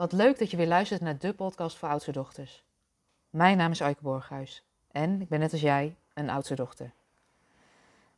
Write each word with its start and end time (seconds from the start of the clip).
Wat 0.00 0.12
leuk 0.12 0.38
dat 0.38 0.50
je 0.50 0.56
weer 0.56 0.66
luistert 0.66 1.00
naar 1.00 1.18
de 1.18 1.34
podcast 1.34 1.76
voor 1.76 1.88
oudste 1.88 2.12
dochters. 2.12 2.64
Mijn 3.30 3.56
naam 3.56 3.70
is 3.70 3.82
Aike 3.82 4.02
Borghuis 4.02 4.64
en 4.90 5.20
ik 5.20 5.28
ben 5.28 5.38
net 5.38 5.52
als 5.52 5.60
jij 5.60 5.96
een 6.14 6.30
oudste 6.30 6.54
dochter. 6.54 6.92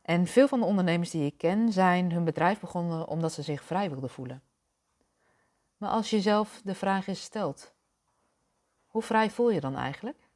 En 0.01 0.27
veel 0.27 0.47
van 0.47 0.59
de 0.59 0.65
ondernemers 0.65 1.09
die 1.09 1.25
ik 1.25 1.37
ken 1.37 1.71
zijn 1.71 2.11
hun 2.11 2.23
bedrijf 2.23 2.59
begonnen 2.59 3.07
omdat 3.07 3.33
ze 3.33 3.41
zich 3.41 3.63
vrij 3.63 3.89
wilden 3.89 4.09
voelen. 4.09 4.41
Maar 5.77 5.89
als 5.89 6.09
je 6.09 6.21
zelf 6.21 6.61
de 6.63 6.75
vraag 6.75 7.07
is 7.07 7.21
stelt, 7.21 7.73
hoe 8.87 9.01
vrij 9.01 9.29
voel 9.29 9.51
je 9.51 9.59
dan 9.59 9.75
eigenlijk? 9.75 10.29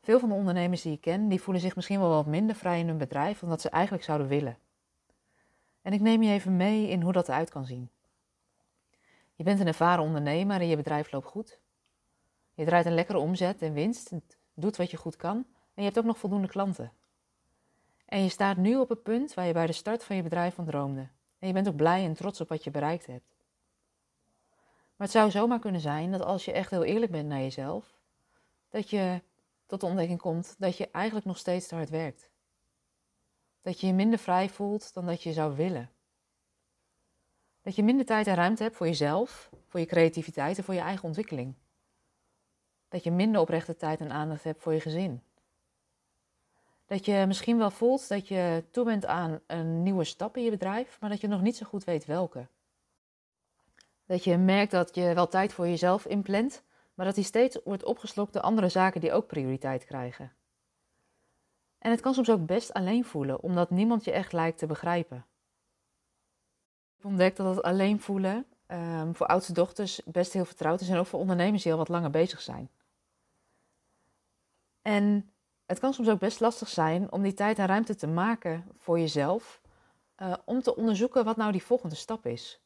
Veel 0.00 0.18
van 0.18 0.28
de 0.28 0.34
ondernemers 0.34 0.82
die 0.82 0.92
ik 0.92 1.00
ken, 1.00 1.28
die 1.28 1.40
voelen 1.40 1.62
zich 1.62 1.76
misschien 1.76 2.00
wel 2.00 2.08
wat 2.08 2.26
minder 2.26 2.56
vrij 2.56 2.78
in 2.78 2.88
hun 2.88 2.98
bedrijf 2.98 3.38
dan 3.38 3.48
dat 3.48 3.60
ze 3.60 3.70
eigenlijk 3.70 4.04
zouden 4.04 4.28
willen. 4.28 4.58
En 5.82 5.92
ik 5.92 6.00
neem 6.00 6.22
je 6.22 6.32
even 6.32 6.56
mee 6.56 6.88
in 6.88 7.02
hoe 7.02 7.12
dat 7.12 7.28
eruit 7.28 7.50
kan 7.50 7.64
zien. 7.64 7.90
Je 9.40 9.46
bent 9.46 9.60
een 9.60 9.66
ervaren 9.66 10.04
ondernemer 10.04 10.60
en 10.60 10.66
je 10.66 10.76
bedrijf 10.76 11.12
loopt 11.12 11.26
goed. 11.26 11.60
Je 12.54 12.64
draait 12.64 12.86
een 12.86 12.94
lekkere 12.94 13.18
omzet 13.18 13.62
en 13.62 13.72
winst, 13.72 14.12
doet 14.54 14.76
wat 14.76 14.90
je 14.90 14.96
goed 14.96 15.16
kan 15.16 15.36
en 15.36 15.46
je 15.74 15.82
hebt 15.82 15.98
ook 15.98 16.04
nog 16.04 16.18
voldoende 16.18 16.48
klanten. 16.48 16.92
En 18.06 18.22
je 18.22 18.28
staat 18.28 18.56
nu 18.56 18.76
op 18.76 18.88
het 18.88 19.02
punt 19.02 19.34
waar 19.34 19.46
je 19.46 19.52
bij 19.52 19.66
de 19.66 19.72
start 19.72 20.04
van 20.04 20.16
je 20.16 20.22
bedrijf 20.22 20.54
van 20.54 20.64
droomde. 20.64 21.08
En 21.38 21.46
je 21.46 21.52
bent 21.52 21.68
ook 21.68 21.76
blij 21.76 22.04
en 22.04 22.14
trots 22.14 22.40
op 22.40 22.48
wat 22.48 22.64
je 22.64 22.70
bereikt 22.70 23.06
hebt. 23.06 23.36
Maar 24.96 25.06
het 25.06 25.10
zou 25.10 25.30
zomaar 25.30 25.58
kunnen 25.58 25.80
zijn 25.80 26.10
dat 26.10 26.22
als 26.22 26.44
je 26.44 26.52
echt 26.52 26.70
heel 26.70 26.84
eerlijk 26.84 27.12
bent 27.12 27.28
naar 27.28 27.40
jezelf, 27.40 28.00
dat 28.68 28.90
je 28.90 29.22
tot 29.66 29.80
de 29.80 29.86
ontdekking 29.86 30.20
komt 30.20 30.54
dat 30.58 30.76
je 30.76 30.90
eigenlijk 30.90 31.26
nog 31.26 31.38
steeds 31.38 31.66
te 31.66 31.74
hard 31.74 31.90
werkt. 31.90 32.30
Dat 33.62 33.80
je 33.80 33.86
je 33.86 33.92
minder 33.92 34.18
vrij 34.18 34.48
voelt 34.48 34.94
dan 34.94 35.06
dat 35.06 35.22
je 35.22 35.32
zou 35.32 35.56
willen. 35.56 35.90
Dat 37.62 37.76
je 37.76 37.82
minder 37.82 38.06
tijd 38.06 38.26
en 38.26 38.34
ruimte 38.34 38.62
hebt 38.62 38.76
voor 38.76 38.86
jezelf, 38.86 39.50
voor 39.66 39.80
je 39.80 39.86
creativiteit 39.86 40.58
en 40.58 40.64
voor 40.64 40.74
je 40.74 40.80
eigen 40.80 41.04
ontwikkeling. 41.04 41.54
Dat 42.88 43.04
je 43.04 43.10
minder 43.10 43.40
oprechte 43.40 43.76
tijd 43.76 44.00
en 44.00 44.12
aandacht 44.12 44.44
hebt 44.44 44.62
voor 44.62 44.72
je 44.72 44.80
gezin. 44.80 45.22
Dat 46.86 47.04
je 47.04 47.24
misschien 47.26 47.58
wel 47.58 47.70
voelt 47.70 48.08
dat 48.08 48.28
je 48.28 48.64
toe 48.70 48.84
bent 48.84 49.06
aan 49.06 49.40
een 49.46 49.82
nieuwe 49.82 50.04
stap 50.04 50.36
in 50.36 50.42
je 50.42 50.50
bedrijf, 50.50 51.00
maar 51.00 51.10
dat 51.10 51.20
je 51.20 51.28
nog 51.28 51.40
niet 51.40 51.56
zo 51.56 51.66
goed 51.66 51.84
weet 51.84 52.04
welke. 52.04 52.46
Dat 54.06 54.24
je 54.24 54.36
merkt 54.36 54.70
dat 54.70 54.94
je 54.94 55.14
wel 55.14 55.28
tijd 55.28 55.52
voor 55.52 55.68
jezelf 55.68 56.06
inplant, 56.06 56.62
maar 56.94 57.06
dat 57.06 57.14
die 57.14 57.24
steeds 57.24 57.58
wordt 57.64 57.84
opgeslokt 57.84 58.32
door 58.32 58.42
andere 58.42 58.68
zaken 58.68 59.00
die 59.00 59.12
ook 59.12 59.26
prioriteit 59.26 59.84
krijgen. 59.84 60.32
En 61.78 61.90
het 61.90 62.00
kan 62.00 62.14
soms 62.14 62.30
ook 62.30 62.46
best 62.46 62.72
alleen 62.72 63.04
voelen, 63.04 63.42
omdat 63.42 63.70
niemand 63.70 64.04
je 64.04 64.12
echt 64.12 64.32
lijkt 64.32 64.58
te 64.58 64.66
begrijpen. 64.66 65.26
Ik 67.00 67.06
heb 67.06 67.14
ontdekt 67.14 67.36
dat 67.36 67.56
het 67.56 67.64
alleen 67.64 68.00
voelen 68.00 68.46
um, 68.66 69.14
voor 69.14 69.26
oudste 69.26 69.52
dochters 69.52 70.00
best 70.04 70.32
heel 70.32 70.44
vertrouwd 70.44 70.80
is 70.80 70.88
en 70.88 70.96
ook 70.96 71.06
voor 71.06 71.20
ondernemers 71.20 71.62
die 71.62 71.72
al 71.72 71.78
wat 71.78 71.88
langer 71.88 72.10
bezig 72.10 72.40
zijn. 72.40 72.70
En 74.82 75.30
het 75.66 75.78
kan 75.78 75.94
soms 75.94 76.08
ook 76.08 76.18
best 76.18 76.40
lastig 76.40 76.68
zijn 76.68 77.12
om 77.12 77.22
die 77.22 77.34
tijd 77.34 77.58
en 77.58 77.66
ruimte 77.66 77.94
te 77.94 78.06
maken 78.06 78.64
voor 78.78 78.98
jezelf, 78.98 79.60
uh, 80.18 80.34
om 80.44 80.62
te 80.62 80.76
onderzoeken 80.76 81.24
wat 81.24 81.36
nou 81.36 81.52
die 81.52 81.62
volgende 81.62 81.94
stap 81.94 82.26
is. 82.26 82.60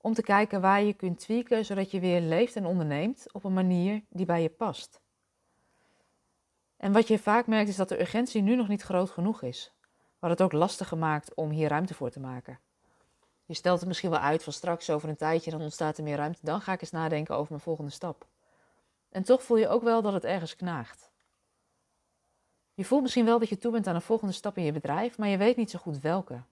Om 0.00 0.14
te 0.14 0.22
kijken 0.22 0.60
waar 0.60 0.82
je 0.82 0.94
kunt 0.94 1.18
tweaken 1.18 1.64
zodat 1.64 1.90
je 1.90 2.00
weer 2.00 2.20
leeft 2.20 2.56
en 2.56 2.66
onderneemt 2.66 3.32
op 3.32 3.44
een 3.44 3.54
manier 3.54 4.02
die 4.08 4.26
bij 4.26 4.42
je 4.42 4.50
past. 4.50 5.00
En 6.76 6.92
wat 6.92 7.08
je 7.08 7.18
vaak 7.18 7.46
merkt 7.46 7.68
is 7.68 7.76
dat 7.76 7.88
de 7.88 8.00
urgentie 8.00 8.42
nu 8.42 8.56
nog 8.56 8.68
niet 8.68 8.82
groot 8.82 9.10
genoeg 9.10 9.42
is, 9.42 9.72
wat 10.18 10.30
het 10.30 10.42
ook 10.42 10.52
lastig 10.52 10.88
gemaakt 10.88 11.34
om 11.34 11.50
hier 11.50 11.68
ruimte 11.68 11.94
voor 11.94 12.10
te 12.10 12.20
maken. 12.20 12.58
Je 13.48 13.54
stelt 13.54 13.78
het 13.78 13.88
misschien 13.88 14.10
wel 14.10 14.18
uit 14.18 14.42
van 14.42 14.52
straks 14.52 14.90
over 14.90 15.08
een 15.08 15.16
tijdje, 15.16 15.50
dan 15.50 15.60
ontstaat 15.60 15.98
er 15.98 16.04
meer 16.04 16.16
ruimte, 16.16 16.38
dan 16.42 16.60
ga 16.60 16.72
ik 16.72 16.80
eens 16.80 16.90
nadenken 16.90 17.36
over 17.36 17.50
mijn 17.50 17.62
volgende 17.62 17.90
stap. 17.90 18.26
En 19.08 19.22
toch 19.22 19.42
voel 19.42 19.56
je 19.56 19.68
ook 19.68 19.82
wel 19.82 20.02
dat 20.02 20.12
het 20.12 20.24
ergens 20.24 20.56
knaagt. 20.56 21.10
Je 22.74 22.84
voelt 22.84 23.02
misschien 23.02 23.24
wel 23.24 23.38
dat 23.38 23.48
je 23.48 23.58
toe 23.58 23.72
bent 23.72 23.86
aan 23.86 23.94
een 23.94 24.00
volgende 24.00 24.32
stap 24.32 24.56
in 24.56 24.64
je 24.64 24.72
bedrijf, 24.72 25.18
maar 25.18 25.28
je 25.28 25.36
weet 25.36 25.56
niet 25.56 25.70
zo 25.70 25.78
goed 25.78 26.00
welke. 26.00 26.42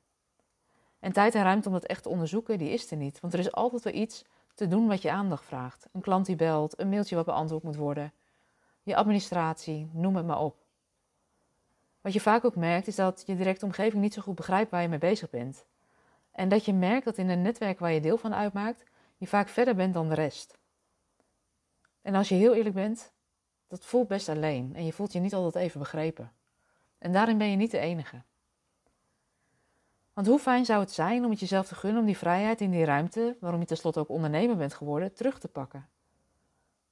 En 0.98 1.12
tijd 1.12 1.34
en 1.34 1.42
ruimte 1.42 1.68
om 1.68 1.74
dat 1.74 1.84
echt 1.84 2.02
te 2.02 2.08
onderzoeken, 2.08 2.58
die 2.58 2.70
is 2.70 2.90
er 2.90 2.96
niet. 2.96 3.20
Want 3.20 3.32
er 3.32 3.38
is 3.38 3.52
altijd 3.52 3.82
wel 3.82 3.94
iets 3.94 4.24
te 4.54 4.68
doen 4.68 4.86
wat 4.86 5.02
je 5.02 5.10
aandacht 5.10 5.44
vraagt. 5.44 5.86
Een 5.92 6.00
klant 6.00 6.26
die 6.26 6.36
belt, 6.36 6.80
een 6.80 6.88
mailtje 6.88 7.16
wat 7.16 7.24
beantwoord 7.24 7.62
moet 7.62 7.76
worden, 7.76 8.12
je 8.82 8.96
administratie, 8.96 9.90
noem 9.92 10.16
het 10.16 10.26
maar 10.26 10.40
op. 10.40 10.56
Wat 12.00 12.12
je 12.12 12.20
vaak 12.20 12.44
ook 12.44 12.56
merkt, 12.56 12.86
is 12.86 12.96
dat 12.96 13.22
je 13.26 13.36
directe 13.36 13.64
omgeving 13.64 14.02
niet 14.02 14.14
zo 14.14 14.22
goed 14.22 14.34
begrijpt 14.34 14.70
waar 14.70 14.82
je 14.82 14.88
mee 14.88 14.98
bezig 14.98 15.30
bent. 15.30 15.66
En 16.36 16.48
dat 16.48 16.64
je 16.64 16.72
merkt 16.72 17.04
dat 17.04 17.18
in 17.18 17.28
een 17.28 17.42
netwerk 17.42 17.78
waar 17.78 17.92
je 17.92 18.00
deel 18.00 18.18
van 18.18 18.34
uitmaakt, 18.34 18.84
je 19.16 19.26
vaak 19.26 19.48
verder 19.48 19.74
bent 19.74 19.94
dan 19.94 20.08
de 20.08 20.14
rest. 20.14 20.58
En 22.02 22.14
als 22.14 22.28
je 22.28 22.34
heel 22.34 22.54
eerlijk 22.54 22.74
bent, 22.74 23.12
dat 23.66 23.84
voelt 23.84 24.08
best 24.08 24.28
alleen 24.28 24.74
en 24.74 24.84
je 24.84 24.92
voelt 24.92 25.12
je 25.12 25.18
niet 25.18 25.34
altijd 25.34 25.64
even 25.64 25.80
begrepen. 25.80 26.32
En 26.98 27.12
daarin 27.12 27.38
ben 27.38 27.50
je 27.50 27.56
niet 27.56 27.70
de 27.70 27.78
enige. 27.78 28.22
Want 30.12 30.26
hoe 30.26 30.38
fijn 30.38 30.64
zou 30.64 30.80
het 30.80 30.92
zijn 30.92 31.24
om 31.24 31.30
het 31.30 31.40
jezelf 31.40 31.66
te 31.66 31.74
gunnen 31.74 32.00
om 32.00 32.06
die 32.06 32.16
vrijheid 32.16 32.60
in 32.60 32.70
die 32.70 32.84
ruimte, 32.84 33.36
waarom 33.40 33.60
je 33.60 33.66
tenslotte 33.66 34.00
ook 34.00 34.08
ondernemer 34.08 34.56
bent 34.56 34.74
geworden, 34.74 35.14
terug 35.14 35.38
te 35.38 35.48
pakken? 35.48 35.88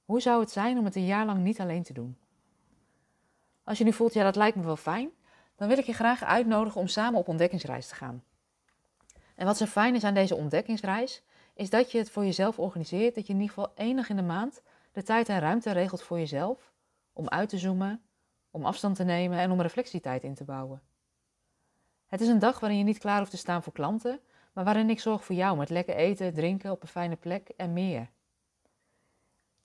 Hoe 0.04 0.20
zou 0.20 0.40
het 0.40 0.50
zijn 0.50 0.78
om 0.78 0.84
het 0.84 0.96
een 0.96 1.06
jaar 1.06 1.26
lang 1.26 1.42
niet 1.42 1.60
alleen 1.60 1.82
te 1.82 1.92
doen? 1.92 2.18
Als 3.64 3.78
je 3.78 3.84
nu 3.84 3.92
voelt, 3.92 4.14
ja, 4.14 4.24
dat 4.24 4.36
lijkt 4.36 4.56
me 4.56 4.64
wel 4.64 4.76
fijn, 4.76 5.10
dan 5.56 5.68
wil 5.68 5.78
ik 5.78 5.84
je 5.84 5.92
graag 5.92 6.22
uitnodigen 6.22 6.80
om 6.80 6.86
samen 6.86 7.18
op 7.18 7.28
ontdekkingsreis 7.28 7.88
te 7.88 7.94
gaan. 7.94 8.22
En 9.34 9.46
wat 9.46 9.56
zo 9.56 9.64
fijn 9.66 9.94
is 9.94 10.04
aan 10.04 10.14
deze 10.14 10.34
ontdekkingsreis, 10.34 11.22
is 11.54 11.70
dat 11.70 11.92
je 11.92 11.98
het 11.98 12.10
voor 12.10 12.24
jezelf 12.24 12.58
organiseert, 12.58 13.14
dat 13.14 13.26
je 13.26 13.32
in 13.32 13.40
ieder 13.40 13.54
geval 13.54 13.72
enig 13.74 14.08
in 14.08 14.16
de 14.16 14.22
maand 14.22 14.62
de 14.92 15.02
tijd 15.02 15.28
en 15.28 15.40
ruimte 15.40 15.70
regelt 15.70 16.02
voor 16.02 16.18
jezelf, 16.18 16.72
om 17.12 17.28
uit 17.28 17.48
te 17.48 17.58
zoomen, 17.58 18.02
om 18.50 18.64
afstand 18.64 18.96
te 18.96 19.04
nemen 19.04 19.38
en 19.38 19.50
om 19.50 19.60
reflectietijd 19.60 20.22
in 20.22 20.34
te 20.34 20.44
bouwen. 20.44 20.82
Het 22.06 22.20
is 22.20 22.28
een 22.28 22.38
dag 22.38 22.60
waarin 22.60 22.78
je 22.78 22.84
niet 22.84 22.98
klaar 22.98 23.18
hoeft 23.18 23.30
te 23.30 23.36
staan 23.36 23.62
voor 23.62 23.72
klanten, 23.72 24.20
maar 24.52 24.64
waarin 24.64 24.90
ik 24.90 25.00
zorg 25.00 25.24
voor 25.24 25.34
jou 25.34 25.56
met 25.56 25.70
lekker 25.70 25.94
eten, 25.94 26.34
drinken 26.34 26.70
op 26.70 26.82
een 26.82 26.88
fijne 26.88 27.16
plek 27.16 27.48
en 27.48 27.72
meer. 27.72 28.10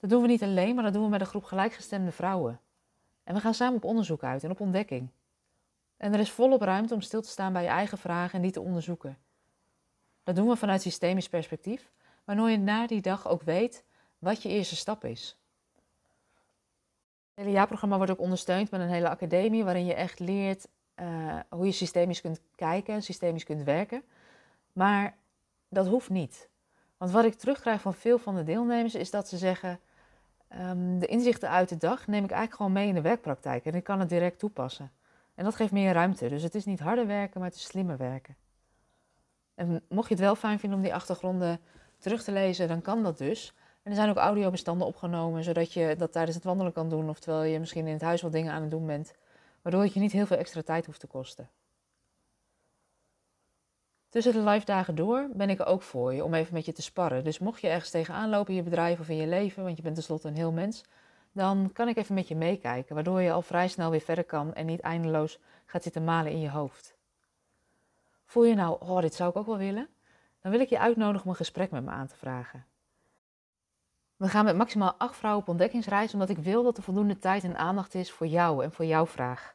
Dat 0.00 0.10
doen 0.10 0.22
we 0.22 0.28
niet 0.28 0.42
alleen, 0.42 0.74
maar 0.74 0.84
dat 0.84 0.92
doen 0.92 1.02
we 1.02 1.08
met 1.08 1.20
een 1.20 1.26
groep 1.26 1.44
gelijkgestemde 1.44 2.12
vrouwen. 2.12 2.60
En 3.24 3.34
we 3.34 3.40
gaan 3.40 3.54
samen 3.54 3.76
op 3.76 3.84
onderzoek 3.84 4.22
uit 4.22 4.44
en 4.44 4.50
op 4.50 4.60
ontdekking. 4.60 5.10
En 5.96 6.12
er 6.12 6.20
is 6.20 6.30
volop 6.30 6.60
ruimte 6.60 6.94
om 6.94 7.00
stil 7.00 7.22
te 7.22 7.28
staan 7.28 7.52
bij 7.52 7.62
je 7.62 7.68
eigen 7.68 7.98
vragen 7.98 8.34
en 8.34 8.42
die 8.42 8.50
te 8.50 8.60
onderzoeken. 8.60 9.18
Dat 10.30 10.38
doen 10.38 10.48
we 10.48 10.56
vanuit 10.56 10.82
systemisch 10.82 11.28
perspectief, 11.28 11.90
waardoor 12.24 12.50
je 12.50 12.58
na 12.58 12.86
die 12.86 13.00
dag 13.00 13.28
ook 13.28 13.42
weet 13.42 13.84
wat 14.18 14.42
je 14.42 14.48
eerste 14.48 14.76
stap 14.76 15.04
is. 15.04 15.36
Het 17.34 17.44
hele 17.44 17.50
jaarprogramma 17.50 17.96
wordt 17.96 18.12
ook 18.12 18.20
ondersteund 18.20 18.70
met 18.70 18.80
een 18.80 18.88
hele 18.88 19.08
academie 19.08 19.64
waarin 19.64 19.84
je 19.84 19.94
echt 19.94 20.18
leert 20.18 20.68
uh, 20.96 21.38
hoe 21.48 21.66
je 21.66 21.72
systemisch 21.72 22.20
kunt 22.20 22.40
kijken, 22.54 23.02
systemisch 23.02 23.44
kunt 23.44 23.62
werken. 23.62 24.02
Maar 24.72 25.16
dat 25.68 25.86
hoeft 25.86 26.10
niet. 26.10 26.48
Want 26.96 27.10
wat 27.10 27.24
ik 27.24 27.34
terugkrijg 27.34 27.80
van 27.80 27.94
veel 27.94 28.18
van 28.18 28.34
de 28.34 28.44
deelnemers 28.44 28.94
is 28.94 29.10
dat 29.10 29.28
ze 29.28 29.38
zeggen: 29.38 29.80
um, 30.60 30.98
de 30.98 31.06
inzichten 31.06 31.48
uit 31.48 31.68
de 31.68 31.76
dag 31.76 32.06
neem 32.06 32.24
ik 32.24 32.30
eigenlijk 32.30 32.56
gewoon 32.56 32.72
mee 32.72 32.88
in 32.88 32.94
de 32.94 33.00
werkpraktijk 33.00 33.64
en 33.64 33.74
ik 33.74 33.84
kan 33.84 34.00
het 34.00 34.08
direct 34.08 34.38
toepassen. 34.38 34.90
En 35.34 35.44
dat 35.44 35.54
geeft 35.54 35.72
meer 35.72 35.92
ruimte. 35.92 36.28
Dus 36.28 36.42
het 36.42 36.54
is 36.54 36.64
niet 36.64 36.80
harder 36.80 37.06
werken, 37.06 37.40
maar 37.40 37.48
het 37.48 37.58
is 37.58 37.64
slimmer 37.64 37.96
werken. 37.96 38.36
En 39.60 39.82
mocht 39.88 40.08
je 40.08 40.14
het 40.14 40.22
wel 40.22 40.34
fijn 40.34 40.58
vinden 40.58 40.78
om 40.78 40.84
die 40.84 40.94
achtergronden 40.94 41.60
terug 41.98 42.22
te 42.22 42.32
lezen, 42.32 42.68
dan 42.68 42.82
kan 42.82 43.02
dat 43.02 43.18
dus. 43.18 43.54
En 43.82 43.90
er 43.90 43.96
zijn 43.96 44.10
ook 44.10 44.16
audiobestanden 44.16 44.86
opgenomen, 44.86 45.44
zodat 45.44 45.72
je 45.72 45.94
dat 45.98 46.12
tijdens 46.12 46.36
het 46.36 46.44
wandelen 46.44 46.72
kan 46.72 46.88
doen. 46.88 47.08
Of 47.08 47.20
terwijl 47.20 47.52
je 47.52 47.58
misschien 47.58 47.86
in 47.86 47.92
het 47.92 48.02
huis 48.02 48.22
wat 48.22 48.32
dingen 48.32 48.52
aan 48.52 48.60
het 48.60 48.70
doen 48.70 48.86
bent. 48.86 49.12
Waardoor 49.62 49.82
het 49.82 49.94
je 49.94 50.00
niet 50.00 50.12
heel 50.12 50.26
veel 50.26 50.36
extra 50.36 50.62
tijd 50.62 50.86
hoeft 50.86 51.00
te 51.00 51.06
kosten. 51.06 51.48
Tussen 54.08 54.32
de 54.32 54.50
live 54.50 54.64
dagen 54.64 54.94
door 54.94 55.28
ben 55.34 55.50
ik 55.50 55.58
er 55.58 55.66
ook 55.66 55.82
voor 55.82 56.14
je 56.14 56.24
om 56.24 56.34
even 56.34 56.54
met 56.54 56.64
je 56.64 56.72
te 56.72 56.82
sparren. 56.82 57.24
Dus 57.24 57.38
mocht 57.38 57.60
je 57.60 57.68
ergens 57.68 57.90
tegenaan 57.90 58.30
lopen 58.30 58.50
in 58.50 58.56
je 58.56 58.62
bedrijf 58.62 59.00
of 59.00 59.08
in 59.08 59.16
je 59.16 59.26
leven, 59.26 59.62
want 59.62 59.76
je 59.76 59.82
bent 59.82 59.94
tenslotte 59.94 60.28
een 60.28 60.36
heel 60.36 60.52
mens, 60.52 60.84
dan 61.32 61.70
kan 61.72 61.88
ik 61.88 61.96
even 61.96 62.14
met 62.14 62.28
je 62.28 62.36
meekijken, 62.36 62.94
waardoor 62.94 63.20
je 63.20 63.32
al 63.32 63.42
vrij 63.42 63.68
snel 63.68 63.90
weer 63.90 64.00
verder 64.00 64.24
kan 64.24 64.54
en 64.54 64.66
niet 64.66 64.80
eindeloos 64.80 65.38
gaat 65.66 65.82
zitten 65.82 66.04
malen 66.04 66.32
in 66.32 66.40
je 66.40 66.50
hoofd. 66.50 66.98
Voel 68.30 68.44
je 68.44 68.54
nou, 68.54 68.76
oh, 68.80 69.00
dit 69.00 69.14
zou 69.14 69.30
ik 69.30 69.36
ook 69.36 69.46
wel 69.46 69.58
willen? 69.58 69.88
Dan 70.40 70.50
wil 70.50 70.60
ik 70.60 70.68
je 70.68 70.78
uitnodigen 70.78 71.24
om 71.24 71.30
een 71.30 71.36
gesprek 71.36 71.70
met 71.70 71.84
me 71.84 71.90
aan 71.90 72.06
te 72.06 72.16
vragen. 72.16 72.66
We 74.16 74.28
gaan 74.28 74.44
met 74.44 74.56
maximaal 74.56 74.94
acht 74.98 75.16
vrouwen 75.16 75.42
op 75.42 75.48
ontdekkingsreis, 75.48 76.12
omdat 76.12 76.28
ik 76.28 76.38
wil 76.38 76.62
dat 76.62 76.76
er 76.76 76.82
voldoende 76.82 77.18
tijd 77.18 77.44
en 77.44 77.56
aandacht 77.56 77.94
is 77.94 78.12
voor 78.12 78.26
jou 78.26 78.64
en 78.64 78.72
voor 78.72 78.84
jouw 78.84 79.06
vraag. 79.06 79.54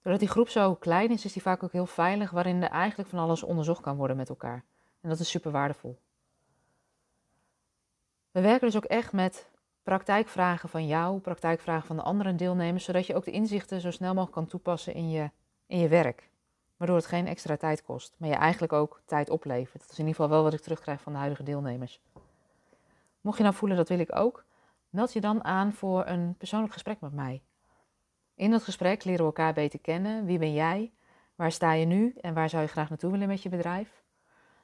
Doordat 0.00 0.20
die 0.20 0.30
groep 0.30 0.48
zo 0.48 0.74
klein 0.74 1.10
is, 1.10 1.24
is 1.24 1.32
die 1.32 1.42
vaak 1.42 1.62
ook 1.62 1.72
heel 1.72 1.86
veilig, 1.86 2.30
waarin 2.30 2.62
er 2.62 2.70
eigenlijk 2.70 3.08
van 3.08 3.18
alles 3.18 3.42
onderzocht 3.42 3.82
kan 3.82 3.96
worden 3.96 4.16
met 4.16 4.28
elkaar. 4.28 4.64
En 5.00 5.08
dat 5.08 5.20
is 5.20 5.30
super 5.30 5.50
waardevol. 5.50 5.98
We 8.30 8.40
werken 8.40 8.66
dus 8.66 8.76
ook 8.76 8.84
echt 8.84 9.12
met 9.12 9.50
praktijkvragen 9.82 10.68
van 10.68 10.86
jou, 10.86 11.18
praktijkvragen 11.18 11.86
van 11.86 11.96
de 11.96 12.02
andere 12.02 12.34
deelnemers, 12.34 12.84
zodat 12.84 13.06
je 13.06 13.14
ook 13.14 13.24
de 13.24 13.30
inzichten 13.30 13.80
zo 13.80 13.90
snel 13.90 14.14
mogelijk 14.14 14.36
kan 14.36 14.46
toepassen 14.46 14.94
in 14.94 15.10
je, 15.10 15.30
in 15.66 15.78
je 15.78 15.88
werk. 15.88 16.30
Waardoor 16.82 17.00
het 17.00 17.10
geen 17.10 17.26
extra 17.26 17.56
tijd 17.56 17.82
kost, 17.82 18.14
maar 18.16 18.28
je 18.28 18.34
eigenlijk 18.34 18.72
ook 18.72 19.00
tijd 19.04 19.30
oplevert. 19.30 19.82
Dat 19.82 19.90
is 19.90 19.98
in 19.98 20.06
ieder 20.06 20.14
geval 20.14 20.30
wel 20.30 20.42
wat 20.42 20.52
ik 20.52 20.60
terugkrijg 20.60 21.00
van 21.00 21.12
de 21.12 21.18
huidige 21.18 21.42
deelnemers. 21.42 22.00
Mocht 23.20 23.36
je 23.36 23.42
nou 23.42 23.54
voelen 23.54 23.76
dat 23.76 23.88
wil 23.88 23.98
ik 23.98 24.16
ook, 24.16 24.44
meld 24.90 25.12
je 25.12 25.20
dan 25.20 25.44
aan 25.44 25.72
voor 25.72 26.06
een 26.06 26.34
persoonlijk 26.38 26.72
gesprek 26.72 27.00
met 27.00 27.12
mij. 27.12 27.42
In 28.34 28.50
dat 28.50 28.62
gesprek 28.62 29.04
leren 29.04 29.20
we 29.20 29.26
elkaar 29.26 29.52
beter 29.52 29.78
kennen. 29.78 30.24
Wie 30.24 30.38
ben 30.38 30.52
jij? 30.52 30.92
Waar 31.34 31.52
sta 31.52 31.72
je 31.72 31.86
nu 31.86 32.14
en 32.20 32.34
waar 32.34 32.48
zou 32.48 32.62
je 32.62 32.68
graag 32.68 32.88
naartoe 32.88 33.10
willen 33.10 33.28
met 33.28 33.42
je 33.42 33.48
bedrijf? 33.48 34.02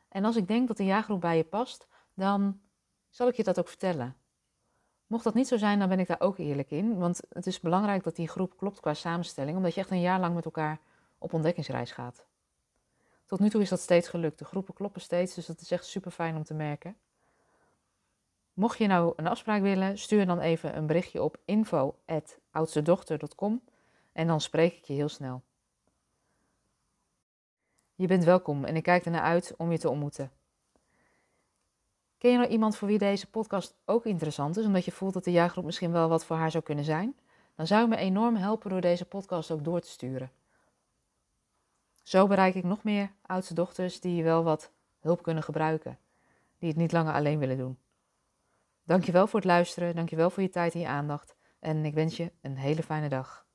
En 0.08 0.24
als 0.24 0.36
ik 0.36 0.48
denk 0.48 0.68
dat 0.68 0.76
de 0.76 0.84
jaargroep 0.84 1.20
bij 1.20 1.36
je 1.36 1.44
past, 1.44 1.88
dan 2.14 2.60
zal 3.08 3.28
ik 3.28 3.34
je 3.34 3.44
dat 3.44 3.58
ook 3.58 3.68
vertellen. 3.68 4.16
Mocht 5.06 5.24
dat 5.24 5.34
niet 5.34 5.48
zo 5.48 5.56
zijn, 5.56 5.78
dan 5.78 5.88
ben 5.88 6.00
ik 6.00 6.06
daar 6.06 6.20
ook 6.20 6.38
eerlijk 6.38 6.70
in. 6.70 6.98
Want 6.98 7.20
het 7.28 7.46
is 7.46 7.60
belangrijk 7.60 8.04
dat 8.04 8.16
die 8.16 8.28
groep 8.28 8.56
klopt 8.56 8.80
qua 8.80 8.94
samenstelling, 8.94 9.56
omdat 9.56 9.74
je 9.74 9.80
echt 9.80 9.90
een 9.90 10.00
jaar 10.00 10.20
lang 10.20 10.34
met 10.34 10.44
elkaar 10.44 10.80
op 11.18 11.32
ontdekkingsreis 11.32 11.92
gaat. 11.92 12.26
Tot 13.24 13.40
nu 13.40 13.50
toe 13.50 13.62
is 13.62 13.68
dat 13.68 13.80
steeds 13.80 14.08
gelukt. 14.08 14.38
De 14.38 14.44
groepen 14.44 14.74
kloppen 14.74 15.00
steeds, 15.00 15.34
dus 15.34 15.46
dat 15.46 15.60
is 15.60 15.70
echt 15.70 15.84
super 15.84 16.10
fijn 16.10 16.36
om 16.36 16.44
te 16.44 16.54
merken. 16.54 16.96
Mocht 18.52 18.78
je 18.78 18.86
nou 18.86 19.12
een 19.16 19.26
afspraak 19.26 19.62
willen, 19.62 19.98
stuur 19.98 20.26
dan 20.26 20.40
even 20.40 20.76
een 20.76 20.86
berichtje 20.86 21.22
op 21.22 21.38
info.oudstedochter.com 21.44 23.62
en 24.12 24.26
dan 24.26 24.40
spreek 24.40 24.76
ik 24.76 24.84
je 24.84 24.92
heel 24.92 25.08
snel. 25.08 25.42
Je 27.94 28.06
bent 28.06 28.24
welkom 28.24 28.64
en 28.64 28.76
ik 28.76 28.82
kijk 28.82 29.04
ernaar 29.04 29.22
uit 29.22 29.54
om 29.56 29.72
je 29.72 29.78
te 29.78 29.90
ontmoeten. 29.90 30.32
Ken 32.18 32.30
je 32.30 32.36
nou 32.36 32.48
iemand 32.48 32.76
voor 32.76 32.88
wie 32.88 32.98
deze 32.98 33.30
podcast 33.30 33.74
ook 33.84 34.06
interessant 34.06 34.56
is, 34.56 34.64
omdat 34.64 34.84
je 34.84 34.92
voelt 34.92 35.14
dat 35.14 35.24
de 35.24 35.30
jaargroep 35.30 35.64
misschien 35.64 35.92
wel 35.92 36.08
wat 36.08 36.24
voor 36.24 36.36
haar 36.36 36.50
zou 36.50 36.64
kunnen 36.64 36.84
zijn? 36.84 37.16
Dan 37.54 37.66
zou 37.66 37.82
je 37.82 37.88
me 37.88 37.96
enorm 37.96 38.36
helpen 38.36 38.70
door 38.70 38.80
deze 38.80 39.04
podcast 39.04 39.50
ook 39.50 39.64
door 39.64 39.80
te 39.80 39.88
sturen. 39.88 40.30
Zo 42.08 42.26
bereik 42.26 42.54
ik 42.54 42.64
nog 42.64 42.82
meer 42.82 43.12
oudste 43.22 43.54
dochters 43.54 44.00
die 44.00 44.22
wel 44.22 44.44
wat 44.44 44.72
hulp 44.98 45.22
kunnen 45.22 45.42
gebruiken, 45.42 45.98
die 46.58 46.68
het 46.68 46.78
niet 46.78 46.92
langer 46.92 47.12
alleen 47.12 47.38
willen 47.38 47.56
doen. 47.56 47.78
Dankjewel 48.84 49.26
voor 49.26 49.38
het 49.38 49.48
luisteren, 49.48 49.94
dankjewel 49.94 50.30
voor 50.30 50.42
je 50.42 50.48
tijd 50.48 50.74
en 50.74 50.80
je 50.80 50.86
aandacht 50.86 51.36
en 51.58 51.84
ik 51.84 51.94
wens 51.94 52.16
je 52.16 52.32
een 52.40 52.56
hele 52.56 52.82
fijne 52.82 53.08
dag. 53.08 53.46